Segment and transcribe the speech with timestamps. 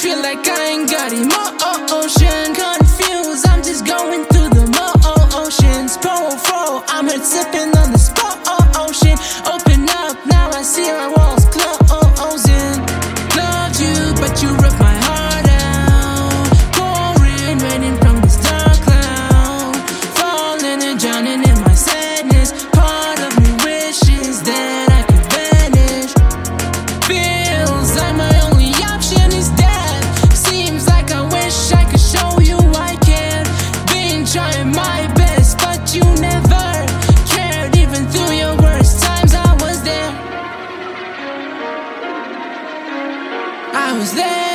[0.00, 1.26] feel like I ain't got it.
[1.28, 1.42] Mo
[1.98, 4.64] ocean Confused, I'm just going through the
[5.36, 5.98] motions.
[5.98, 7.59] Powerful, I'm here tipping.
[34.32, 36.86] trying my best, but you never
[37.26, 37.76] cared.
[37.76, 40.12] Even through your worst times, I was there.
[43.74, 44.49] I was there.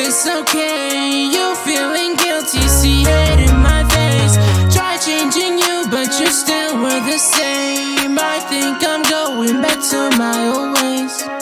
[0.00, 1.28] it's okay.
[1.34, 4.36] You feeling guilty, see it in my face.
[4.74, 8.18] Try changing you, but you still were the same.
[8.18, 11.37] I think I'm going back to my old ways.